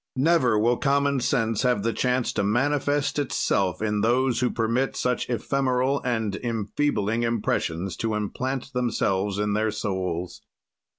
"Never 0.15 0.57
will 0.57 0.77
common 0.77 1.19
sense 1.19 1.61
have 1.61 1.83
the 1.83 1.93
chance 1.93 2.33
to 2.33 2.43
manifest 2.43 3.19
itself 3.19 3.83
in 3.83 4.01
those 4.01 4.39
who 4.39 4.49
permit 4.49 4.95
such 4.95 5.29
ephemeral 5.29 6.01
and 6.03 6.35
enfeebling 6.37 7.21
impressions 7.21 7.95
to 7.97 8.15
implant 8.15 8.73
themselves 8.73 9.37
in 9.37 9.53
their 9.53 9.69
souls. 9.69 10.41